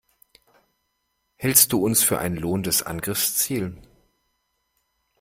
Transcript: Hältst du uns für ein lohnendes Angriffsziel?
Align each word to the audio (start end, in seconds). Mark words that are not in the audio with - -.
Hältst 1.35 1.73
du 1.73 1.85
uns 1.85 2.01
für 2.01 2.17
ein 2.17 2.35
lohnendes 2.35 2.81
Angriffsziel? 2.81 3.77